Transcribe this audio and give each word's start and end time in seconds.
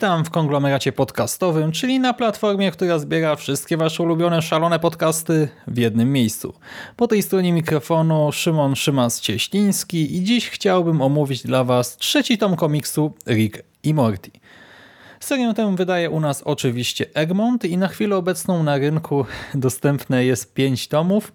Witam 0.00 0.24
w 0.24 0.30
konglomeracie 0.30 0.92
podcastowym, 0.92 1.72
czyli 1.72 2.00
na 2.00 2.14
platformie, 2.14 2.70
która 2.70 2.98
zbiera 2.98 3.36
wszystkie 3.36 3.76
wasze 3.76 4.02
ulubione 4.02 4.42
szalone 4.42 4.78
podcasty 4.78 5.48
w 5.66 5.78
jednym 5.78 6.12
miejscu. 6.12 6.54
Po 6.96 7.08
tej 7.08 7.22
stronie 7.22 7.52
mikrofonu 7.52 8.32
Szymon 8.32 8.74
Szymas-Cieśliński 8.74 9.96
i 9.96 10.24
dziś 10.24 10.50
chciałbym 10.50 11.02
omówić 11.02 11.42
dla 11.42 11.64
was 11.64 11.96
trzeci 11.96 12.38
tom 12.38 12.56
komiksu 12.56 13.12
Rick 13.26 13.62
i 13.82 13.94
Morty. 13.94 14.30
Serię 15.20 15.54
tę 15.54 15.76
wydaje 15.76 16.10
u 16.10 16.20
nas 16.20 16.42
oczywiście 16.42 17.06
Egmont 17.14 17.64
i 17.64 17.78
na 17.78 17.88
chwilę 17.88 18.16
obecną 18.16 18.62
na 18.62 18.78
rynku 18.78 19.26
dostępne 19.54 20.24
jest 20.24 20.54
pięć 20.54 20.88
tomów. 20.88 21.32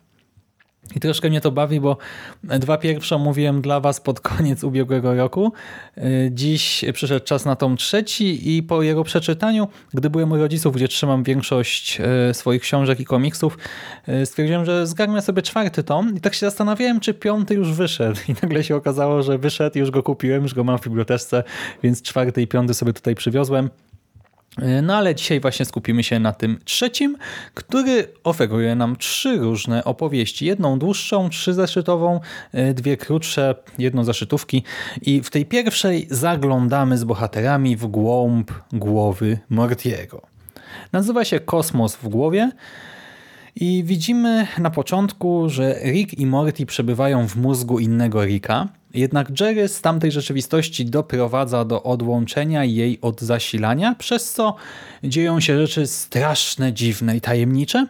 I 0.96 1.00
troszkę 1.00 1.30
mnie 1.30 1.42
to 1.42 1.52
bawi, 1.52 1.80
bo 1.80 1.98
dwa 2.44 2.78
pierwsze 2.78 3.18
mówiłem 3.18 3.62
dla 3.62 3.80
Was 3.80 4.02
pod 4.02 4.20
koniec 4.20 4.64
ubiegłego 4.64 5.16
roku. 5.16 5.54
Dziś 6.32 6.86
przyszedł 6.94 7.26
czas 7.26 7.46
na 7.46 7.56
tom 7.56 7.78
trzeci 7.78 8.56
i 8.58 8.64
po 8.64 8.84
jego 8.84 9.04
przeczytaniu, 9.04 9.68
gdy 9.94 10.10
byłem 10.10 10.32
u 10.32 10.38
rodziców, 10.38 10.76
gdzie 10.76 10.88
trzymam 10.88 11.24
większość 11.24 12.02
e, 12.02 12.34
swoich 12.34 12.62
książek 12.62 13.00
i 13.00 13.06
komiksów, 13.06 13.58
e, 14.08 14.26
stwierdziłem, 14.26 14.66
że 14.66 14.88
zgarnę 14.88 15.22
sobie 15.22 15.42
czwarty 15.42 15.84
tom 15.84 16.16
i 16.16 16.22
tak 16.22 16.34
się 16.34 16.46
zastanawiałem, 16.46 17.00
czy 17.00 17.14
piąty 17.14 17.54
już 17.54 17.72
wyszedł. 17.72 18.20
I 18.30 18.36
nagle 18.42 18.64
się 18.64 18.76
okazało, 18.76 19.24
że 19.24 19.38
wyszedł, 19.38 19.80
już 19.80 19.92
go 19.92 20.04
kupiłem, 20.04 20.44
już 20.44 20.54
go 20.54 20.64
mam 20.64 20.78
w 20.78 20.84
bibliotece, 20.84 21.44
więc 21.84 22.02
czwarty 22.02 22.42
i 22.42 22.48
piąty 22.48 22.74
sobie 22.74 22.94
tutaj 22.94 23.16
przywiozłem. 23.16 23.70
No 24.84 24.96
ale 24.96 25.16
dzisiaj 25.16 25.40
właśnie 25.40 25.66
skupimy 25.66 26.04
się 26.04 26.20
na 26.20 26.34
tym 26.34 26.60
trzecim, 26.66 27.18
który 27.54 28.08
oferuje 28.24 28.76
nam 28.76 28.96
trzy 28.96 29.38
różne 29.38 29.84
opowieści. 29.84 30.46
Jedną 30.46 30.80
dłuższą, 30.80 31.30
trzyzeszytową, 31.30 32.20
e, 32.52 32.74
dwie 32.74 32.98
krótsze, 32.98 33.56
jedną 33.78 34.04
zaszytówki 34.04 34.64
i 35.02 35.22
w 35.22 35.30
tej 35.30 35.46
pierwszej 35.46 36.08
zaglądamy 36.10 36.98
z 36.98 37.04
bohaterami 37.04 37.76
w 37.76 37.88
głąb 37.88 38.52
głowy 38.74 39.40
Mortiego. 39.50 40.22
Nazywa 40.92 41.26
się 41.26 41.40
Kosmos 41.40 41.96
w 41.96 42.08
głowie 42.08 42.52
i 43.56 43.84
widzimy 43.84 44.48
na 44.58 44.70
początku, 44.70 45.50
że 45.50 45.76
Rick 45.84 46.14
i 46.14 46.26
Morty 46.26 46.66
przebywają 46.66 47.28
w 47.28 47.36
mózgu 47.36 47.80
innego 47.80 48.26
Ricka, 48.26 48.68
jednak 48.96 49.40
Jerry 49.40 49.68
z 49.68 49.82
tamtej 49.82 50.12
rzeczywistości 50.12 50.86
doprowadza 50.86 51.66
do 51.66 51.84
odłączenia 51.84 52.64
jej 52.64 53.00
od 53.02 53.22
zasilania, 53.22 53.96
przez 53.96 54.32
co 54.32 54.56
dzieją 55.04 55.40
się 55.40 55.68
rzeczy 55.68 55.88
straszne, 55.88 56.74
dziwne 56.74 57.18
i 57.18 57.22
tajemnicze, 57.22 57.88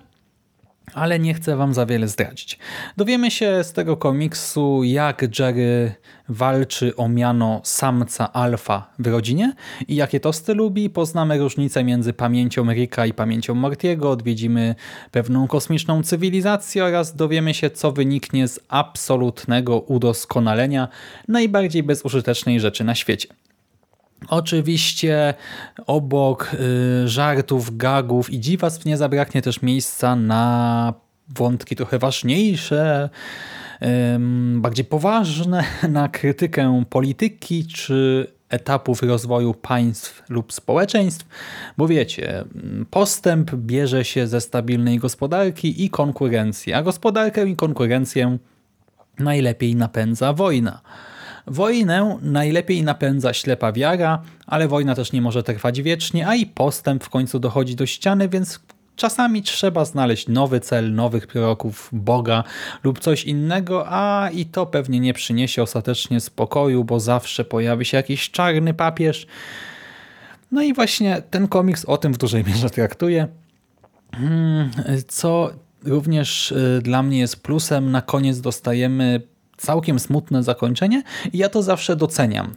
ale 0.96 1.20
nie 1.20 1.34
chcę 1.34 1.56
wam 1.56 1.74
za 1.74 1.86
wiele 1.86 2.08
zdradzić. 2.08 2.60
Dowiemy 2.98 3.32
się 3.32 3.64
z 3.64 3.74
tego 3.74 3.98
komiksu, 3.98 4.84
jak 4.84 5.40
Jerry 5.40 5.96
walczy 6.30 6.96
o 6.96 7.10
miano 7.10 7.62
samca 7.64 8.34
alfa 8.34 8.94
w 9.00 9.08
rodzinie 9.08 9.54
i 9.88 9.96
jakie 9.96 10.20
tosty 10.20 10.54
lubi. 10.54 10.90
Poznamy 10.90 11.38
różnicę 11.38 11.84
między 11.84 12.14
pamięcią 12.14 12.72
Ricka 12.74 13.06
i 13.06 13.14
pamięcią 13.14 13.56
Mortiego, 13.56 14.10
odwiedzimy 14.12 14.76
pewną 15.12 15.48
kosmiczną 15.48 16.04
cywilizację 16.04 16.84
oraz 16.84 17.16
dowiemy 17.16 17.54
się, 17.54 17.70
co 17.70 17.92
wyniknie 17.92 18.48
z 18.48 18.60
absolutnego 18.70 19.80
udoskonalenia 19.80 20.88
najbardziej 21.28 21.84
bezużytecznej 21.84 22.60
rzeczy 22.60 22.84
na 22.84 22.96
świecie. 22.96 23.45
Oczywiście 24.28 25.34
obok 25.88 26.52
y, 26.54 27.08
żartów, 27.08 27.78
gagów 27.78 28.34
i 28.34 28.40
dziwactw 28.40 28.86
nie 28.86 28.98
zabraknie 28.98 29.42
też 29.42 29.62
miejsca 29.62 30.16
na 30.16 30.94
wątki 31.30 31.76
trochę 31.76 32.00
ważniejsze, 32.00 33.10
bardziej 34.56 34.86
poważne, 34.86 35.64
na 35.90 36.10
krytykę 36.10 36.84
polityki 36.90 37.68
czy 37.68 38.28
etapów 38.50 39.04
rozwoju 39.04 39.54
państw 39.54 40.24
lub 40.30 40.54
społeczeństw, 40.54 41.26
bo 41.78 41.88
wiecie, 41.88 42.46
postęp 42.90 43.56
bierze 43.56 44.06
się 44.06 44.28
ze 44.28 44.42
stabilnej 44.42 45.00
gospodarki 45.00 45.86
i 45.86 45.90
konkurencji, 45.90 46.74
a 46.74 46.84
gospodarkę 46.84 47.48
i 47.48 47.56
konkurencję 47.56 48.38
najlepiej 49.20 49.76
napędza 49.76 50.34
wojna. 50.34 50.82
Wojnę 51.48 52.18
najlepiej 52.22 52.84
napędza 52.84 53.34
ślepa 53.34 53.72
wiara, 53.72 54.22
ale 54.48 54.68
wojna 54.68 54.96
też 54.96 55.12
nie 55.12 55.22
może 55.22 55.44
trwać 55.44 55.82
wiecznie, 55.82 56.28
a 56.28 56.36
i 56.36 56.46
postęp 56.46 57.04
w 57.04 57.10
końcu 57.10 57.40
dochodzi 57.40 57.76
do 57.76 57.86
ściany, 57.86 58.30
więc 58.30 58.60
czasami 58.96 59.44
trzeba 59.44 59.86
znaleźć 59.86 60.28
nowy 60.28 60.60
cel, 60.60 60.94
nowych 60.94 61.28
proroków, 61.28 61.90
Boga 61.92 62.44
lub 62.84 63.00
coś 63.00 63.24
innego, 63.24 63.86
a 63.88 64.30
i 64.34 64.46
to 64.46 64.66
pewnie 64.66 65.00
nie 65.00 65.14
przyniesie 65.14 65.64
ostatecznie 65.64 66.20
spokoju, 66.20 66.84
bo 66.84 67.00
zawsze 67.00 67.46
pojawi 67.46 67.86
się 67.86 67.98
jakiś 67.98 68.32
czarny 68.32 68.74
papież. 68.74 69.28
No 70.52 70.62
i 70.62 70.74
właśnie 70.74 71.22
ten 71.30 71.48
komiks 71.48 71.86
o 71.86 71.98
tym 71.98 72.14
w 72.14 72.18
dużej 72.18 72.44
mierze 72.44 72.70
traktuje. 72.70 73.28
Hmm, 74.12 74.72
co 75.08 75.50
również 75.84 76.52
y, 76.52 76.80
dla 76.84 77.04
mnie 77.04 77.20
jest 77.20 77.44
plusem, 77.44 77.92
na 77.92 78.02
koniec 78.02 78.42
dostajemy 78.42 79.22
całkiem 79.58 80.00
smutne 80.00 80.44
zakończenie 80.44 81.04
i 81.34 81.38
ja 81.38 81.50
to 81.50 81.64
zawsze 81.64 81.96
doceniam 81.96 82.46
e, 82.46 82.52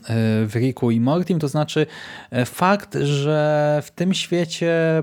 w 0.46 0.52
Ricku 0.54 0.90
i 0.90 1.00
Mortim, 1.00 1.38
to 1.38 1.48
znaczy 1.48 1.86
e, 2.30 2.44
fakt, 2.44 2.94
że 3.02 3.82
w 3.84 3.90
tym 3.90 4.14
świecie 4.14 5.02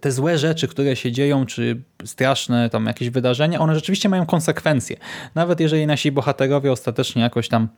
te 0.00 0.12
złe 0.12 0.38
rzeczy, 0.38 0.68
które 0.68 0.96
się 0.96 1.12
dzieją, 1.12 1.46
czy 1.46 1.82
straszne 2.04 2.70
tam 2.70 2.86
jakieś 2.86 3.10
wydarzenia, 3.10 3.60
one 3.60 3.74
rzeczywiście 3.74 4.08
mają 4.08 4.26
konsekwencje. 4.26 4.96
Nawet 5.34 5.60
jeżeli 5.60 5.86
nasi 5.86 6.12
bohaterowie 6.12 6.72
ostatecznie 6.72 7.22
jakoś 7.22 7.48
tam 7.48 7.68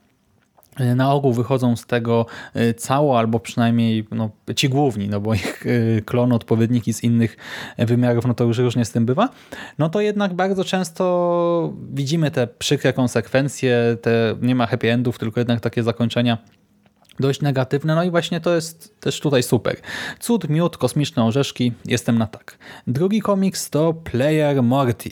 na 0.95 1.13
ogół 1.13 1.33
wychodzą 1.33 1.75
z 1.75 1.85
tego 1.85 2.25
e, 2.53 2.73
cało, 2.73 3.19
albo 3.19 3.39
przynajmniej 3.39 4.07
no, 4.11 4.29
ci 4.55 4.69
główni, 4.69 5.09
no 5.09 5.21
bo 5.21 5.33
ich 5.33 5.63
e, 5.97 6.01
klon, 6.01 6.33
odpowiedniki 6.33 6.93
z 6.93 7.03
innych 7.03 7.37
wymiarów, 7.77 8.25
no 8.25 8.33
to 8.33 8.43
już 8.43 8.57
różnie 8.57 8.85
z 8.85 8.91
tym 8.91 9.05
bywa, 9.05 9.29
no 9.77 9.89
to 9.89 10.01
jednak 10.01 10.33
bardzo 10.33 10.63
często 10.63 11.73
widzimy 11.93 12.31
te 12.31 12.47
przykre 12.47 12.93
konsekwencje, 12.93 13.97
te 14.01 14.35
nie 14.41 14.55
ma 14.55 14.67
happy 14.67 14.91
endów, 14.91 15.17
tylko 15.17 15.39
jednak 15.39 15.59
takie 15.59 15.83
zakończenia 15.83 16.37
dość 17.19 17.41
negatywne, 17.41 17.95
no 17.95 18.03
i 18.03 18.11
właśnie 18.11 18.41
to 18.41 18.55
jest 18.55 18.99
też 18.99 19.19
tutaj 19.19 19.43
super. 19.43 19.75
Cud, 20.19 20.49
miód, 20.49 20.77
kosmiczne 20.77 21.23
orzeszki, 21.23 21.71
jestem 21.85 22.17
na 22.17 22.27
tak. 22.27 22.57
Drugi 22.87 23.21
komiks 23.21 23.69
to 23.69 23.93
Player 23.93 24.63
Morty. 24.63 25.09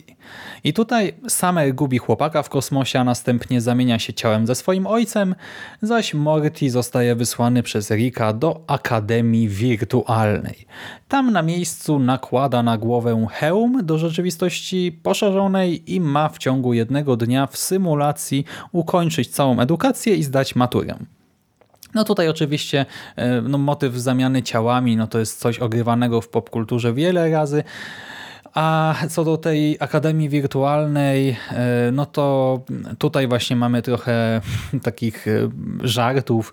I 0.64 0.72
tutaj 0.72 1.14
Summer 1.28 1.74
gubi 1.74 1.98
chłopaka 1.98 2.42
w 2.42 2.48
kosmosie, 2.48 3.00
a 3.00 3.04
następnie 3.04 3.60
zamienia 3.60 3.98
się 3.98 4.12
ciałem 4.12 4.46
ze 4.46 4.54
swoim 4.54 4.86
ojcem, 4.86 5.34
zaś 5.82 6.14
Morty 6.14 6.70
zostaje 6.70 7.14
wysłany 7.14 7.62
przez 7.62 7.90
Rika 7.90 8.32
do 8.32 8.64
Akademii 8.66 9.48
Wirtualnej. 9.48 10.66
Tam 11.08 11.32
na 11.32 11.42
miejscu 11.42 11.98
nakłada 11.98 12.62
na 12.62 12.78
głowę 12.78 13.26
hełm 13.32 13.86
do 13.86 13.98
rzeczywistości 13.98 15.00
poszerzonej 15.02 15.94
i 15.94 16.00
ma 16.00 16.28
w 16.28 16.38
ciągu 16.38 16.74
jednego 16.74 17.16
dnia 17.16 17.46
w 17.46 17.56
symulacji 17.56 18.44
ukończyć 18.72 19.28
całą 19.28 19.60
edukację 19.60 20.14
i 20.14 20.22
zdać 20.22 20.56
maturę. 20.56 20.94
No 21.94 22.04
tutaj 22.04 22.28
oczywiście 22.28 22.86
e, 23.16 23.40
no, 23.40 23.58
motyw 23.58 23.94
zamiany 23.94 24.42
ciałami 24.42 24.96
no 24.96 25.06
to 25.06 25.18
jest 25.18 25.38
coś 25.38 25.58
ogrywanego 25.58 26.20
w 26.20 26.28
popkulturze 26.28 26.92
wiele 26.92 27.30
razy. 27.30 27.64
A 28.54 28.94
co 29.10 29.24
do 29.24 29.36
tej 29.36 29.76
Akademii 29.80 30.28
Wirtualnej, 30.28 31.36
e, 31.50 31.90
no 31.92 32.06
to 32.06 32.60
tutaj 32.98 33.28
właśnie 33.28 33.56
mamy 33.56 33.82
trochę 33.82 34.40
takich 34.82 35.28
e, 35.28 35.50
żartów 35.82 36.52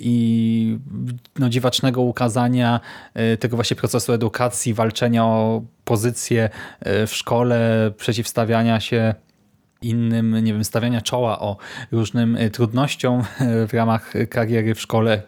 i 0.00 0.78
no, 1.38 1.48
dziwacznego 1.48 2.02
ukazania 2.02 2.80
tego 3.40 3.56
właśnie 3.56 3.76
procesu 3.76 4.12
edukacji, 4.12 4.74
walczenia 4.74 5.24
o 5.24 5.62
pozycję 5.84 6.50
w 7.06 7.10
szkole, 7.10 7.90
przeciwstawiania 7.96 8.80
się 8.80 9.14
innym, 9.88 10.44
nie 10.44 10.52
wiem, 10.52 10.64
stawiania 10.64 11.00
czoła 11.00 11.38
o 11.38 11.56
różnym 11.92 12.36
e, 12.36 12.50
trudnościom 12.50 13.22
w 13.68 13.74
ramach 13.74 14.12
kariery 14.30 14.74
w 14.74 14.80
szkole. 14.80 15.22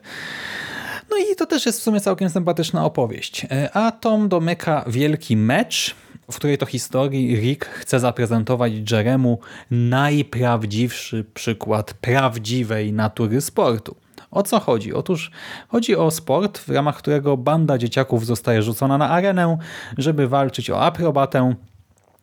No 1.10 1.16
i 1.16 1.36
to 1.36 1.46
też 1.46 1.66
jest 1.66 1.80
w 1.80 1.82
sumie 1.82 2.00
całkiem 2.00 2.30
sympatyczna 2.30 2.84
opowieść. 2.84 3.46
E, 3.50 3.70
a 3.76 3.92
Tom 3.92 4.28
domyka 4.28 4.84
wielki 4.86 5.36
mecz, 5.36 5.94
w 6.30 6.36
której 6.36 6.58
to 6.58 6.66
historii 6.66 7.36
Rick 7.36 7.64
chce 7.64 8.00
zaprezentować 8.00 8.72
Jeremu 8.92 9.38
najprawdziwszy 9.70 11.24
przykład 11.34 11.94
prawdziwej 11.94 12.92
natury 12.92 13.40
sportu. 13.40 13.96
O 14.30 14.42
co 14.42 14.60
chodzi? 14.60 14.94
Otóż 14.94 15.30
chodzi 15.68 15.96
o 15.96 16.10
sport, 16.10 16.58
w 16.58 16.68
ramach 16.68 16.96
którego 16.96 17.36
banda 17.36 17.78
dzieciaków 17.78 18.26
zostaje 18.26 18.62
rzucona 18.62 18.98
na 18.98 19.10
arenę, 19.10 19.58
żeby 19.98 20.28
walczyć 20.28 20.70
o 20.70 20.80
aprobatę, 20.80 21.54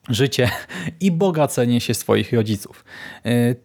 życie 0.09 0.49
i 1.01 1.11
bogacenie 1.11 1.81
się 1.81 1.93
swoich 1.93 2.33
rodziców. 2.33 2.85
E, 3.25 3.55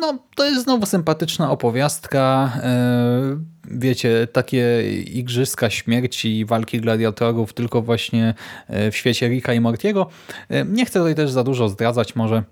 no, 0.00 0.18
to 0.36 0.44
jest 0.44 0.62
znowu 0.64 0.86
sympatyczna 0.86 1.50
opowiastka. 1.50 2.52
e, 2.62 3.56
Wiecie, 3.70 4.26
takie 4.32 4.92
igrzyska 5.02 5.70
śmierci, 5.70 6.44
walki 6.44 6.80
gladiatorów, 6.80 7.52
tylko 7.52 7.82
właśnie 7.82 8.34
e, 8.68 8.90
w 8.90 8.96
świecie 8.96 9.28
Ricka 9.28 9.54
i 9.54 9.60
Mortiego. 9.60 10.06
Nie 10.66 10.86
chcę 10.86 10.98
tutaj 10.98 11.14
też 11.14 11.30
za 11.30 11.44
dużo 11.44 11.68
zdradzać 11.68 12.16
może. 12.16 12.42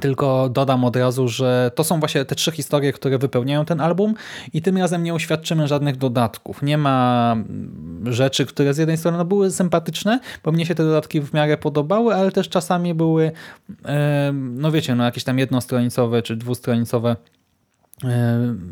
Tylko 0.00 0.48
dodam 0.48 0.84
od 0.84 0.96
razu, 0.96 1.28
że 1.28 1.70
to 1.74 1.84
są 1.84 2.00
właśnie 2.00 2.24
te 2.24 2.34
trzy 2.34 2.52
historie, 2.52 2.92
które 2.92 3.18
wypełniają 3.18 3.64
ten 3.64 3.80
album 3.80 4.14
i 4.52 4.62
tym 4.62 4.78
razem 4.78 5.02
nie 5.02 5.14
uświadczymy 5.14 5.68
żadnych 5.68 5.96
dodatków. 5.96 6.62
Nie 6.62 6.78
ma 6.78 7.32
mm, 7.32 8.12
rzeczy, 8.12 8.46
które 8.46 8.74
z 8.74 8.78
jednej 8.78 8.96
strony 8.96 9.18
no, 9.18 9.24
były 9.24 9.50
sympatyczne, 9.50 10.20
bo 10.44 10.52
mnie 10.52 10.66
się 10.66 10.74
te 10.74 10.84
dodatki 10.84 11.20
w 11.20 11.34
miarę 11.34 11.56
podobały, 11.56 12.14
ale 12.14 12.32
też 12.32 12.48
czasami 12.48 12.94
były, 12.94 13.32
no 14.32 14.70
wiecie, 14.70 14.94
no 14.94 15.04
jakieś 15.04 15.24
tam 15.24 15.38
jednostronicowe 15.38 16.22
czy 16.22 16.36
dwustronicowe 16.36 17.16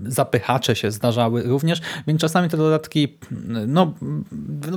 zapychacze 0.06 0.76
się 0.76 0.90
zdarzały 0.90 1.42
również, 1.42 1.80
więc 2.06 2.20
czasami 2.20 2.48
te 2.48 2.56
dodatki, 2.56 3.18
no 3.66 3.92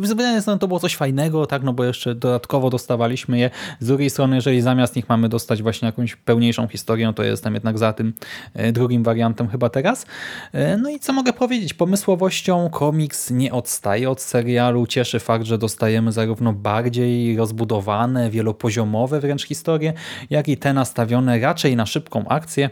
z 0.03 0.09
jednej 0.09 0.41
strony 0.41 0.59
to 0.59 0.67
było 0.67 0.79
coś 0.79 0.95
fajnego, 0.95 1.45
tak, 1.45 1.63
no 1.63 1.73
bo 1.73 1.83
jeszcze 1.83 2.15
dodatkowo 2.15 2.69
dostawaliśmy 2.69 3.39
je, 3.39 3.49
z 3.79 3.87
drugiej 3.87 4.09
strony, 4.09 4.35
jeżeli 4.35 4.61
zamiast 4.61 4.95
nich 4.95 5.09
mamy 5.09 5.29
dostać 5.29 5.61
właśnie 5.61 5.85
jakąś 5.85 6.15
pełniejszą 6.15 6.67
historię, 6.67 7.13
to 7.15 7.23
jestem 7.23 7.53
jednak 7.53 7.77
za 7.77 7.93
tym 7.93 8.13
e, 8.53 8.71
drugim 8.71 9.03
wariantem 9.03 9.47
chyba 9.47 9.69
teraz. 9.69 10.05
E, 10.53 10.77
No 10.77 10.89
i 10.89 10.99
co 10.99 11.13
mogę 11.13 11.33
powiedzieć? 11.33 11.73
Pomysłowością 11.73 12.69
komiks 12.69 13.31
nie 13.31 13.51
odstaje 13.51 14.09
od 14.09 14.21
serialu, 14.21 14.87
cieszy 14.87 15.19
fakt, 15.19 15.45
że 15.45 15.57
dostajemy 15.57 16.11
zarówno 16.11 16.53
bardziej 16.53 17.37
rozbudowane, 17.37 18.29
wielopoziomowe 18.29 19.19
wręcz 19.19 19.45
historie, 19.45 19.93
jak 20.29 20.47
i 20.47 20.57
te 20.57 20.73
nastawione 20.73 21.39
raczej 21.39 21.75
na 21.75 21.85
szybką 21.85 22.27
akcję, 22.27 22.69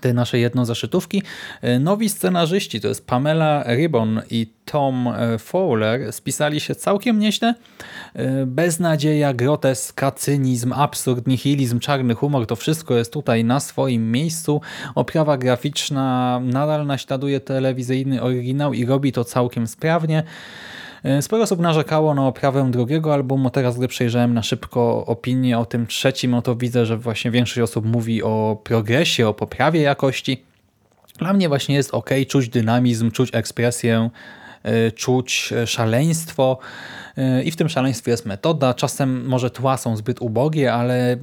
te 0.00 0.14
nasze 0.14 0.38
jednozaszytówki. 0.38 1.22
E, 1.62 1.78
Nowi 1.78 2.08
scenarzyści, 2.08 2.80
to 2.80 2.88
jest 2.88 3.06
Pamela 3.06 3.64
Ribbon 3.76 4.22
i 4.30 4.46
Tom 4.64 5.08
e, 5.08 5.38
Fowler, 5.38 6.12
spisali 6.12 6.60
się 6.60 6.74
całkiem 6.74 7.18
nieźle. 7.18 7.54
E, 8.14 8.46
Beznadzieja, 8.46 9.34
groteska, 9.34 10.10
cynizm, 10.10 10.72
absurd, 10.72 11.26
nihilizm, 11.26 11.78
czarny 11.78 12.14
humor, 12.14 12.46
to 12.46 12.56
wszystko 12.56 12.94
jest 12.94 13.12
tutaj 13.12 13.44
na 13.44 13.60
swoim 13.60 14.12
miejscu. 14.12 14.60
Oprawa 14.94 15.38
graficzna 15.38 16.40
nadal 16.44 16.86
naśladuje 16.86 17.40
telewizyjny 17.40 18.22
oryginał 18.22 18.72
i 18.72 18.86
robi 18.86 19.12
to 19.12 19.24
całkiem 19.24 19.66
sprawnie. 19.66 20.22
E, 21.04 21.22
Sporo 21.22 21.42
osób 21.42 21.60
narzekało 21.60 22.14
na 22.14 22.26
oprawę 22.26 22.70
drugiego 22.70 23.14
albumu. 23.14 23.50
Teraz, 23.50 23.78
gdy 23.78 23.88
przejrzałem 23.88 24.34
na 24.34 24.42
szybko 24.42 25.06
opinię 25.06 25.58
o 25.58 25.64
tym 25.64 25.86
trzecim, 25.86 26.30
no 26.30 26.42
to 26.42 26.56
widzę, 26.56 26.86
że 26.86 26.96
właśnie 26.96 27.30
większość 27.30 27.60
osób 27.60 27.84
mówi 27.84 28.22
o 28.22 28.60
progresie, 28.64 29.28
o 29.28 29.34
poprawie 29.34 29.80
jakości. 29.80 30.44
Dla 31.18 31.32
mnie 31.32 31.48
właśnie 31.48 31.74
jest 31.74 31.94
ok, 31.94 32.10
czuć 32.28 32.48
dynamizm, 32.48 33.10
czuć 33.10 33.30
ekspresję, 33.32 34.10
e, 34.62 34.92
czuć 34.92 35.52
e, 35.52 35.66
szaleństwo 35.66 36.58
i 37.44 37.50
w 37.50 37.56
tym 37.56 37.68
szaleństwie 37.68 38.10
jest 38.10 38.26
metoda. 38.26 38.74
Czasem 38.74 39.26
może 39.26 39.50
tła 39.50 39.76
są 39.76 39.96
zbyt 39.96 40.22
ubogie, 40.22 40.72
ale 40.72 41.16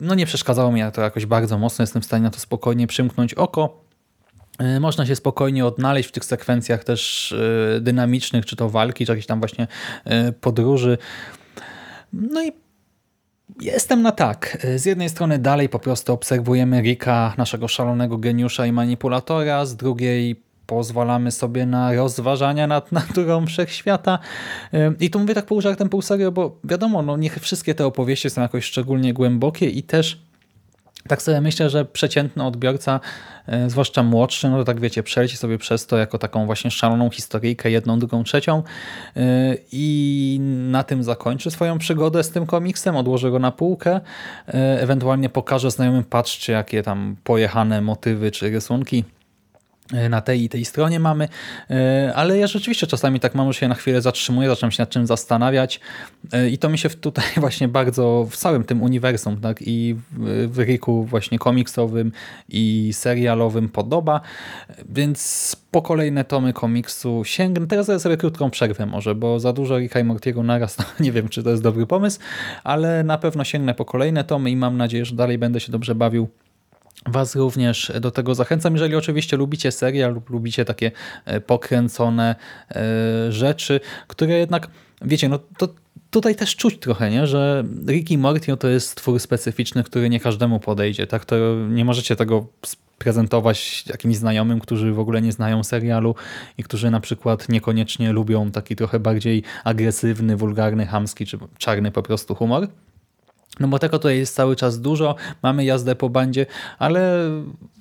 no 0.00 0.14
nie 0.14 0.26
przeszkadzało 0.26 0.72
mi 0.72 0.82
to 0.92 1.02
jakoś 1.02 1.26
bardzo 1.26 1.58
mocno. 1.58 1.82
Jestem 1.82 2.02
w 2.02 2.04
stanie 2.04 2.22
na 2.22 2.30
to 2.30 2.40
spokojnie 2.40 2.86
przymknąć 2.86 3.34
oko. 3.34 3.89
E, 4.60 4.80
Można 4.80 5.06
się 5.06 5.16
spokojnie 5.16 5.66
odnaleźć 5.66 6.08
w 6.08 6.12
tych 6.12 6.24
sekwencjach 6.24 6.84
też 6.84 7.32
e, 7.76 7.80
dynamicznych, 7.80 8.46
czy 8.46 8.56
to 8.56 8.70
walki, 8.70 9.06
czy 9.06 9.12
jakichś 9.12 9.26
tam 9.26 9.38
właśnie 9.38 9.66
e, 10.04 10.32
podróży. 10.32 10.98
No 12.12 12.42
i 12.44 12.52
jestem 13.60 14.02
na 14.02 14.12
tak. 14.12 14.66
Z 14.76 14.84
jednej 14.84 15.08
strony 15.08 15.38
dalej 15.38 15.68
po 15.68 15.78
prostu 15.78 16.12
obserwujemy 16.12 16.80
Rika, 16.80 17.34
naszego 17.38 17.68
szalonego 17.68 18.18
geniusza 18.18 18.66
i 18.66 18.72
manipulatora, 18.72 19.66
z 19.66 19.76
drugiej 19.76 20.42
pozwalamy 20.66 21.30
sobie 21.30 21.66
na 21.66 21.92
rozważania 21.92 22.66
nad 22.66 22.92
naturą 23.02 23.46
wszechświata. 23.46 24.18
I 25.00 25.10
tu 25.10 25.18
mówię 25.18 25.34
tak 25.34 25.46
pół 25.46 25.60
żartem, 25.60 25.88
pół 25.88 26.02
serio, 26.02 26.32
bo 26.32 26.58
wiadomo, 26.64 27.02
no 27.02 27.16
niech 27.16 27.38
wszystkie 27.38 27.74
te 27.74 27.86
opowieści 27.86 28.30
są 28.30 28.42
jakoś 28.42 28.64
szczególnie 28.64 29.14
głębokie 29.14 29.70
i 29.70 29.82
też 29.82 30.29
tak 31.08 31.22
sobie 31.22 31.40
myślę, 31.40 31.70
że 31.70 31.84
przeciętny 31.84 32.44
odbiorca, 32.44 33.00
e, 33.46 33.70
zwłaszcza 33.70 34.02
młodszy, 34.02 34.48
no 34.48 34.58
to 34.58 34.64
tak 34.64 34.80
wiecie, 34.80 35.02
przeleci 35.02 35.36
sobie 35.36 35.58
przez 35.58 35.86
to 35.86 35.98
jako 35.98 36.18
taką 36.18 36.46
właśnie 36.46 36.70
szaloną 36.70 37.10
historyjkę, 37.10 37.70
jedną, 37.70 37.98
drugą, 37.98 38.24
trzecią 38.24 38.62
e, 39.16 39.22
i 39.72 40.38
na 40.70 40.82
tym 40.82 41.02
zakończy 41.02 41.50
swoją 41.50 41.78
przygodę 41.78 42.22
z 42.22 42.30
tym 42.30 42.46
komiksem, 42.46 42.96
odłoży 42.96 43.30
go 43.30 43.38
na 43.38 43.52
półkę, 43.52 44.00
e, 44.48 44.82
ewentualnie 44.82 45.28
pokaże 45.28 45.70
znajomym, 45.70 46.04
patrzcie 46.04 46.52
jakie 46.52 46.82
tam 46.82 47.16
pojechane 47.24 47.80
motywy 47.80 48.30
czy 48.30 48.50
rysunki 48.50 49.04
na 49.92 50.20
tej 50.20 50.44
i 50.44 50.48
tej 50.48 50.64
stronie 50.64 51.00
mamy, 51.00 51.28
e, 51.70 52.12
ale 52.14 52.38
ja 52.38 52.46
rzeczywiście 52.46 52.86
czasami 52.86 53.20
tak 53.20 53.34
mam, 53.34 53.52
że 53.52 53.58
się 53.58 53.68
na 53.68 53.74
chwilę 53.74 54.02
zatrzymuję, 54.02 54.48
zaczynam 54.48 54.70
się 54.70 54.82
nad 54.82 54.90
czym 54.90 55.06
zastanawiać. 55.06 55.80
E, 56.32 56.48
i 56.50 56.58
to 56.58 56.68
mi 56.68 56.78
się 56.78 56.90
tutaj 56.90 57.24
właśnie 57.36 57.68
bardzo 57.68 58.26
w 58.30 58.36
całym 58.36 58.64
tym 58.64 58.82
uniwersum, 58.82 59.40
tak 59.40 59.62
i 59.62 59.96
w- 60.48 60.58
Riku 60.58 61.04
właśnie 61.04 61.38
komiksowym 61.38 62.12
i 62.48 62.90
serialowym 62.92 63.68
podoba, 63.68 64.20
więc 64.88 65.56
po 65.70 65.82
kolejne 65.82 66.24
tomy 66.24 66.52
komiksu 66.52 67.22
sięgnę. 67.24 67.66
Teraz 67.66 67.86
zrobię 67.86 68.00
sobie 68.00 68.16
krótką 68.16 68.50
przerwę 68.50 68.86
może, 68.86 69.14
bo 69.14 69.40
za 69.40 69.52
dużo 69.52 69.78
Ricka 69.78 70.00
i 70.00 70.04
Mortiego 70.04 70.42
naraz, 70.42 70.76
to 70.76 70.84
nie 71.04 71.12
wiem, 71.12 71.28
czy 71.28 71.42
to 71.42 71.50
jest 71.50 71.62
dobry 71.62 71.86
pomysł, 71.86 72.20
ale 72.64 73.04
na 73.04 73.18
pewno 73.18 73.44
sięgnę 73.44 73.74
po 73.74 73.84
kolejne 73.84 74.24
tomy 74.24 74.50
i 74.50 74.56
mam 74.56 74.76
nadzieję, 74.76 75.04
że 75.04 75.14
dalej 75.16 75.38
będę 75.38 75.60
się 75.60 75.72
dobrze 75.72 75.94
bawił 75.94 76.28
Was 77.06 77.36
również 77.36 77.92
do 78.00 78.10
tego 78.10 78.34
zachęcam, 78.34 78.72
jeżeli 78.72 78.96
oczywiście 78.96 79.36
lubicie 79.36 79.72
serial 79.72 80.14
lub 80.14 80.30
lubicie 80.30 80.64
takie 80.64 80.90
e, 81.24 81.40
pokręcone 81.40 82.34
e, 82.70 83.32
rzeczy, 83.32 83.80
które 84.06 84.34
jednak, 84.34 84.68
wiecie, 85.02 85.28
no 85.28 85.38
to 85.58 85.68
tutaj 86.10 86.36
też 86.36 86.56
czuć 86.56 86.78
trochę, 86.78 87.10
nie? 87.10 87.26
że 87.26 87.64
Rick 87.88 88.10
i 88.10 88.18
Morty 88.18 88.50
no 88.50 88.56
to 88.56 88.68
jest 88.68 88.94
twór 88.94 89.20
specyficzny, 89.20 89.84
który 89.84 90.08
nie 90.08 90.20
każdemu 90.20 90.60
podejdzie. 90.60 91.06
Tak, 91.06 91.24
to 91.24 91.36
nie 91.68 91.84
możecie 91.84 92.16
tego 92.16 92.46
prezentować 92.98 93.84
jakimś 93.86 94.16
znajomym, 94.16 94.60
którzy 94.60 94.92
w 94.92 94.98
ogóle 94.98 95.22
nie 95.22 95.32
znają 95.32 95.64
serialu 95.64 96.14
i 96.58 96.62
którzy 96.62 96.90
na 96.90 97.00
przykład 97.00 97.48
niekoniecznie 97.48 98.12
lubią 98.12 98.50
taki 98.50 98.76
trochę 98.76 98.98
bardziej 98.98 99.42
agresywny, 99.64 100.36
wulgarny, 100.36 100.86
chamski 100.86 101.26
czy 101.26 101.38
czarny 101.58 101.90
po 101.90 102.02
prostu 102.02 102.34
humor. 102.34 102.68
No 103.60 103.68
bo 103.68 103.78
tego 103.78 103.98
tutaj 103.98 104.18
jest 104.18 104.34
cały 104.34 104.56
czas 104.56 104.80
dużo, 104.80 105.14
mamy 105.42 105.64
jazdę 105.64 105.94
po 105.94 106.08
bandzie, 106.08 106.46
ale 106.78 107.30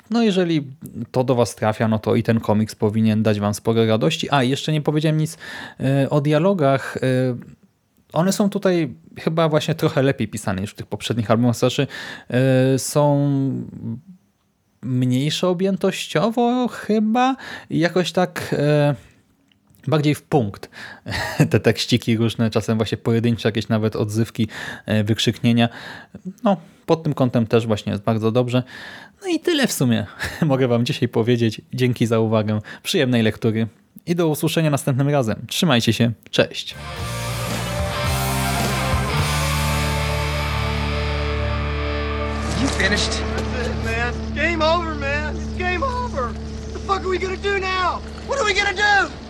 no 0.10 0.24
jeżeli 0.24 0.68
to 1.12 1.24
do 1.24 1.36
Was 1.36 1.56
trafia, 1.56 1.88
no 1.88 2.00
to 2.00 2.16
i 2.16 2.24
ten 2.24 2.40
komiks 2.40 2.76
powinien 2.76 3.24
dać 3.24 3.40
Wam 3.40 3.54
sporo 3.54 3.86
radości. 3.86 4.28
A, 4.32 4.44
jeszcze 4.44 4.72
nie 4.72 4.82
powiedziałem 4.82 5.18
nic 5.18 5.38
e, 5.80 6.10
o 6.10 6.22
dialogach. 6.22 6.98
E, 6.98 7.00
One 8.14 8.32
są 8.32 8.50
tutaj 8.50 8.94
chyba 9.20 9.50
właśnie 9.50 9.76
trochę 9.76 10.02
lepiej 10.02 10.28
pisane 10.28 10.62
niż 10.62 10.72
w 10.72 10.76
tych 10.76 10.86
poprzednich 10.86 11.32
albumach. 11.32 11.56
Znaczy 11.56 11.88
e, 12.30 12.80
są 12.80 13.30
mniejsze 14.82 15.48
objętościowo 15.48 16.68
chyba 16.68 17.36
jakoś 17.70 18.12
tak... 18.12 18.56
bardziej 19.88 20.16
w 20.16 20.22
punkt. 20.22 20.70
Te 21.52 21.60
tekściki 21.60 22.18
różne, 22.18 22.50
czasem 22.50 22.78
właśnie 22.78 22.98
pojedyncze, 22.98 23.48
jakieś 23.48 23.68
nawet 23.68 23.96
odzywki, 23.96 24.48
e, 24.86 25.04
wykrzyknienia. 25.04 25.70
No, 26.44 26.58
pod 26.86 27.04
tym 27.04 27.14
kątem 27.14 27.48
też 27.48 27.68
właśnie 27.68 27.92
jest 27.92 28.04
bardzo 28.04 28.32
dobrze. 28.32 28.64
No 29.22 29.28
i 29.28 29.40
tyle 29.40 29.68
w 29.68 29.72
sumie 29.72 30.06
mogę 30.46 30.68
Wam 30.68 30.86
dzisiaj 30.86 31.10
powiedzieć. 31.10 31.62
Dzięki 31.74 32.06
za 32.06 32.20
uwagę, 32.20 32.60
przyjemnej 32.84 33.24
lektury 33.24 33.68
i 34.06 34.16
do 34.16 34.28
usłyszenia 34.28 34.70
następnym 34.70 35.10
razem. 35.10 35.46
Trzymajcie 35.48 35.94
się, 35.94 36.12
cześć! 36.32 36.76
What 46.90 47.06
are 47.06 47.10
we 47.10 47.20
gonna 47.20 47.38
do 47.38 47.60
now? 47.60 48.02
What 48.28 48.40
are 48.40 48.46
we 48.46 48.54
gonna 48.54 48.74
do? 48.74 49.29